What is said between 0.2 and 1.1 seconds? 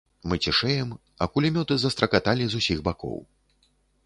Мы цішэем,